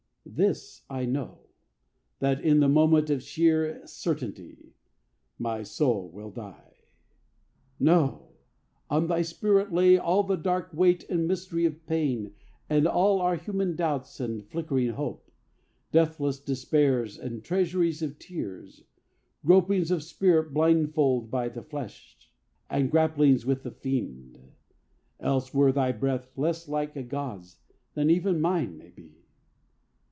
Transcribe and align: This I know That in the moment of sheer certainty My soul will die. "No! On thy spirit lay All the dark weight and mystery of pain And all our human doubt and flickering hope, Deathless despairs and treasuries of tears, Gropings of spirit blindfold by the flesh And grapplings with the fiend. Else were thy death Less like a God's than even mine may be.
This 0.23 0.83
I 0.89 1.03
know 1.05 1.49
That 2.19 2.39
in 2.39 2.59
the 2.61 2.69
moment 2.69 3.09
of 3.09 3.21
sheer 3.23 3.85
certainty 3.85 4.75
My 5.39 5.63
soul 5.63 6.09
will 6.09 6.29
die. 6.31 6.75
"No! 7.79 8.29
On 8.89 9.07
thy 9.07 9.23
spirit 9.23 9.73
lay 9.73 9.97
All 9.97 10.23
the 10.23 10.37
dark 10.37 10.73
weight 10.73 11.03
and 11.09 11.27
mystery 11.27 11.65
of 11.65 11.85
pain 11.87 12.33
And 12.69 12.87
all 12.87 13.19
our 13.19 13.35
human 13.35 13.75
doubt 13.75 14.19
and 14.21 14.45
flickering 14.45 14.89
hope, 14.91 15.29
Deathless 15.91 16.39
despairs 16.39 17.17
and 17.17 17.43
treasuries 17.43 18.01
of 18.01 18.17
tears, 18.19 18.83
Gropings 19.43 19.89
of 19.91 20.03
spirit 20.03 20.53
blindfold 20.53 21.29
by 21.31 21.49
the 21.49 21.63
flesh 21.63 22.15
And 22.69 22.89
grapplings 22.91 23.43
with 23.43 23.63
the 23.63 23.71
fiend. 23.71 24.39
Else 25.19 25.51
were 25.53 25.71
thy 25.73 25.91
death 25.91 26.37
Less 26.37 26.69
like 26.69 26.95
a 26.95 27.03
God's 27.03 27.57
than 27.95 28.09
even 28.09 28.39
mine 28.39 28.77
may 28.77 28.91
be. 28.91 29.17